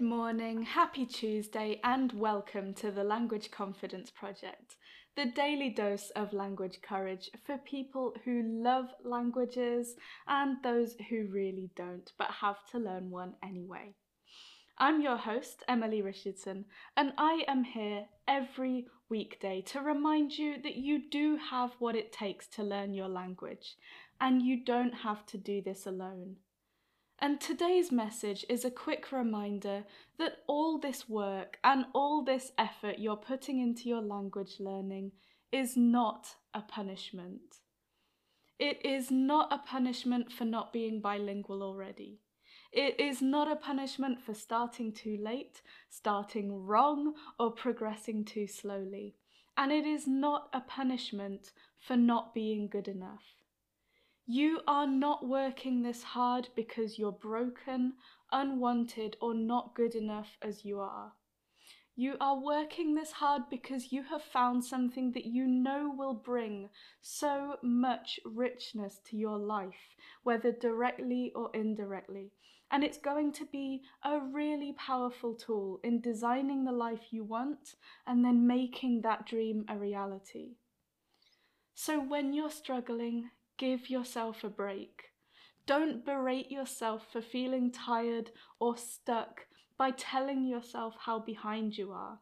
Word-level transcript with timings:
Good 0.00 0.08
morning, 0.08 0.62
happy 0.62 1.04
Tuesday, 1.04 1.78
and 1.84 2.10
welcome 2.14 2.72
to 2.76 2.90
the 2.90 3.04
Language 3.04 3.50
Confidence 3.50 4.10
Project, 4.10 4.76
the 5.14 5.26
daily 5.26 5.68
dose 5.68 6.08
of 6.16 6.32
language 6.32 6.78
courage 6.80 7.28
for 7.44 7.58
people 7.58 8.14
who 8.24 8.42
love 8.42 8.86
languages 9.04 9.96
and 10.26 10.56
those 10.62 10.94
who 11.10 11.28
really 11.30 11.68
don't 11.76 12.10
but 12.16 12.30
have 12.40 12.64
to 12.70 12.78
learn 12.78 13.10
one 13.10 13.34
anyway. 13.44 13.94
I'm 14.78 15.02
your 15.02 15.18
host, 15.18 15.64
Emily 15.68 16.00
Richardson, 16.00 16.64
and 16.96 17.12
I 17.18 17.44
am 17.46 17.62
here 17.62 18.06
every 18.26 18.86
weekday 19.10 19.60
to 19.66 19.80
remind 19.80 20.32
you 20.32 20.62
that 20.62 20.76
you 20.76 21.10
do 21.10 21.36
have 21.50 21.72
what 21.78 21.94
it 21.94 22.10
takes 22.10 22.46
to 22.56 22.62
learn 22.62 22.94
your 22.94 23.08
language, 23.08 23.76
and 24.18 24.40
you 24.40 24.64
don't 24.64 24.94
have 24.94 25.26
to 25.26 25.36
do 25.36 25.60
this 25.60 25.84
alone. 25.84 26.36
And 27.22 27.38
today's 27.38 27.92
message 27.92 28.46
is 28.48 28.64
a 28.64 28.70
quick 28.70 29.12
reminder 29.12 29.84
that 30.18 30.38
all 30.46 30.78
this 30.78 31.06
work 31.06 31.58
and 31.62 31.84
all 31.92 32.24
this 32.24 32.52
effort 32.56 32.98
you're 32.98 33.14
putting 33.14 33.60
into 33.60 33.90
your 33.90 34.00
language 34.00 34.56
learning 34.58 35.12
is 35.52 35.76
not 35.76 36.36
a 36.54 36.62
punishment. 36.62 37.58
It 38.58 38.84
is 38.86 39.10
not 39.10 39.52
a 39.52 39.58
punishment 39.58 40.32
for 40.32 40.46
not 40.46 40.72
being 40.72 41.02
bilingual 41.02 41.62
already. 41.62 42.20
It 42.72 42.98
is 42.98 43.20
not 43.20 43.52
a 43.52 43.56
punishment 43.56 44.22
for 44.22 44.32
starting 44.32 44.90
too 44.90 45.18
late, 45.22 45.60
starting 45.90 46.64
wrong, 46.64 47.14
or 47.38 47.50
progressing 47.50 48.24
too 48.24 48.46
slowly. 48.46 49.16
And 49.58 49.72
it 49.72 49.84
is 49.84 50.06
not 50.06 50.48
a 50.54 50.60
punishment 50.60 51.52
for 51.78 51.96
not 51.96 52.32
being 52.32 52.68
good 52.68 52.88
enough. 52.88 53.24
You 54.32 54.60
are 54.68 54.86
not 54.86 55.26
working 55.26 55.82
this 55.82 56.04
hard 56.04 56.50
because 56.54 57.00
you're 57.00 57.10
broken, 57.10 57.94
unwanted, 58.30 59.16
or 59.20 59.34
not 59.34 59.74
good 59.74 59.96
enough 59.96 60.38
as 60.40 60.64
you 60.64 60.78
are. 60.78 61.14
You 61.96 62.14
are 62.20 62.38
working 62.38 62.94
this 62.94 63.10
hard 63.10 63.50
because 63.50 63.90
you 63.90 64.04
have 64.04 64.22
found 64.22 64.64
something 64.64 65.10
that 65.14 65.26
you 65.26 65.48
know 65.48 65.92
will 65.98 66.14
bring 66.14 66.68
so 67.00 67.56
much 67.60 68.20
richness 68.24 69.00
to 69.06 69.16
your 69.16 69.36
life, 69.36 69.96
whether 70.22 70.52
directly 70.52 71.32
or 71.34 71.50
indirectly. 71.52 72.30
And 72.70 72.84
it's 72.84 72.98
going 72.98 73.32
to 73.32 73.46
be 73.46 73.82
a 74.04 74.20
really 74.20 74.74
powerful 74.78 75.34
tool 75.34 75.80
in 75.82 76.00
designing 76.00 76.64
the 76.64 76.70
life 76.70 77.08
you 77.10 77.24
want 77.24 77.74
and 78.06 78.24
then 78.24 78.46
making 78.46 79.00
that 79.00 79.26
dream 79.26 79.64
a 79.68 79.76
reality. 79.76 80.50
So 81.74 81.98
when 81.98 82.32
you're 82.32 82.48
struggling, 82.48 83.30
give 83.60 83.90
yourself 83.90 84.42
a 84.42 84.48
break. 84.48 85.10
Don't 85.66 86.02
berate 86.02 86.50
yourself 86.50 87.02
for 87.12 87.20
feeling 87.20 87.70
tired 87.70 88.30
or 88.58 88.74
stuck 88.74 89.46
by 89.76 89.90
telling 89.90 90.46
yourself 90.46 90.94
how 91.00 91.18
behind 91.18 91.76
you 91.76 91.92
are. 91.92 92.18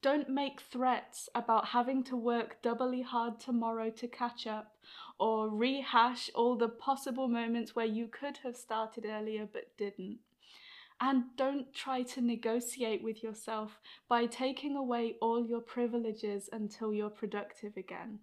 Don't 0.00 0.30
make 0.30 0.62
threats 0.62 1.28
about 1.34 1.68
having 1.68 2.02
to 2.04 2.16
work 2.16 2.62
doubly 2.62 3.02
hard 3.02 3.38
tomorrow 3.38 3.90
to 3.90 4.08
catch 4.08 4.46
up 4.46 4.72
or 5.20 5.50
rehash 5.50 6.30
all 6.34 6.56
the 6.56 6.70
possible 6.70 7.28
moments 7.28 7.76
where 7.76 7.84
you 7.84 8.08
could 8.08 8.38
have 8.38 8.56
started 8.56 9.04
earlier 9.04 9.46
but 9.52 9.76
didn't. 9.76 10.20
And 10.98 11.24
don't 11.36 11.74
try 11.74 12.02
to 12.02 12.22
negotiate 12.22 13.04
with 13.04 13.22
yourself 13.22 13.78
by 14.08 14.24
taking 14.24 14.74
away 14.76 15.16
all 15.20 15.44
your 15.44 15.60
privileges 15.60 16.48
until 16.50 16.94
you're 16.94 17.10
productive 17.10 17.76
again. 17.76 18.20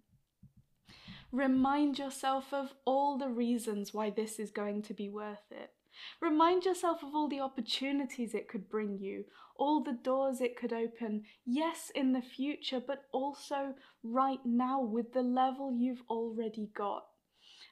Remind 1.31 1.99
yourself 1.99 2.51
of 2.53 2.73
all 2.85 3.17
the 3.17 3.29
reasons 3.29 3.93
why 3.93 4.09
this 4.09 4.39
is 4.39 4.49
going 4.49 4.81
to 4.83 4.95
be 4.95 5.09
worth 5.09 5.51
it. 5.51 5.71
Remind 6.21 6.65
yourself 6.65 7.03
of 7.03 7.13
all 7.13 7.27
the 7.27 7.39
opportunities 7.39 8.33
it 8.33 8.47
could 8.47 8.67
bring 8.67 8.97
you, 8.97 9.25
all 9.55 9.83
the 9.83 9.97
doors 10.03 10.41
it 10.41 10.57
could 10.57 10.73
open, 10.73 11.25
yes, 11.45 11.91
in 11.93 12.13
the 12.13 12.21
future, 12.21 12.79
but 12.79 13.03
also 13.11 13.75
right 14.01 14.43
now 14.43 14.81
with 14.81 15.13
the 15.13 15.21
level 15.21 15.71
you've 15.71 16.01
already 16.09 16.71
got. 16.73 17.05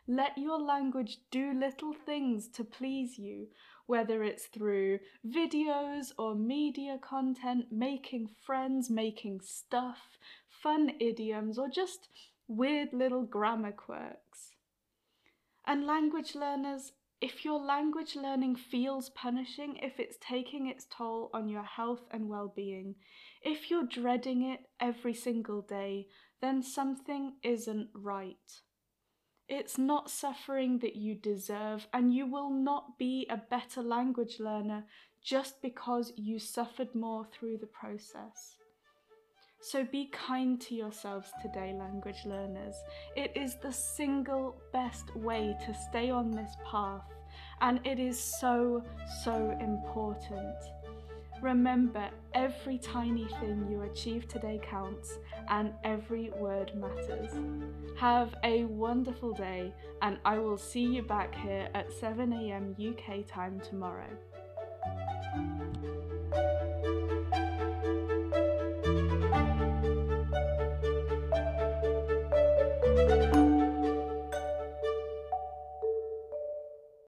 Let 0.07 0.37
your 0.37 0.59
language 0.59 1.17
do 1.31 1.53
little 1.53 1.93
things 1.93 2.47
to 2.49 2.63
please 2.63 3.17
you, 3.17 3.47
whether 3.87 4.23
it's 4.23 4.45
through 4.45 4.99
videos 5.25 6.11
or 6.19 6.35
media 6.35 6.99
content, 7.01 7.71
making 7.71 8.29
friends, 8.45 8.89
making 8.89 9.41
stuff, 9.41 10.17
fun 10.47 10.91
idioms, 10.99 11.57
or 11.57 11.69
just 11.69 12.09
weird 12.47 12.93
little 12.93 13.23
grammar 13.23 13.71
quirks. 13.71 14.55
And 15.65 15.85
language 15.85 16.33
learners, 16.35 16.93
if 17.19 17.43
your 17.43 17.59
language 17.59 18.15
learning 18.15 18.55
feels 18.55 19.09
punishing, 19.09 19.77
if 19.81 19.99
it's 19.99 20.17
taking 20.21 20.67
its 20.67 20.85
toll 20.89 21.29
on 21.33 21.49
your 21.49 21.63
health 21.63 22.05
and 22.11 22.29
well 22.29 22.51
being, 22.55 22.95
if 23.41 23.69
you're 23.69 23.87
dreading 23.87 24.43
it 24.43 24.61
every 24.79 25.13
single 25.13 25.61
day, 25.61 26.07
then 26.41 26.61
something 26.61 27.33
isn't 27.43 27.89
right. 27.93 28.61
It's 29.49 29.77
not 29.77 30.09
suffering 30.09 30.79
that 30.79 30.95
you 30.95 31.15
deserve, 31.15 31.87
and 31.93 32.13
you 32.13 32.25
will 32.25 32.49
not 32.49 32.97
be 32.99 33.25
a 33.29 33.37
better 33.37 33.81
language 33.81 34.39
learner 34.39 34.85
just 35.23 35.61
because 35.61 36.13
you 36.17 36.37
suffered 36.37 36.93
more 36.93 37.25
through 37.25 37.57
the 37.57 37.67
process. 37.67 38.57
So 39.59 39.83
be 39.83 40.09
kind 40.13 40.61
to 40.61 40.75
yourselves 40.75 41.31
today, 41.41 41.75
language 41.77 42.25
learners. 42.25 42.75
It 43.15 43.31
is 43.35 43.55
the 43.55 43.71
single 43.71 44.61
best 44.71 45.15
way 45.15 45.57
to 45.65 45.73
stay 45.73 46.09
on 46.09 46.31
this 46.31 46.55
path, 46.69 47.03
and 47.61 47.79
it 47.85 47.99
is 47.99 48.19
so, 48.19 48.83
so 49.23 49.57
important. 49.59 50.55
Remember, 51.41 52.09
every 52.33 52.77
tiny 52.77 53.27
thing 53.39 53.67
you 53.69 53.81
achieve 53.81 54.27
today 54.27 54.59
counts, 54.63 55.19
and 55.49 55.73
every 55.83 56.31
word 56.37 56.71
matters. 56.75 57.31
Have 57.97 58.35
a 58.43 58.63
wonderful 58.65 59.33
day, 59.33 59.73
and 60.01 60.17
I 60.23 60.37
will 60.37 60.57
see 60.57 60.85
you 60.85 61.01
back 61.01 61.35
here 61.35 61.67
at 61.73 61.89
7am 61.91 62.75
UK 62.79 63.27
time 63.27 63.59
tomorrow. 63.59 64.07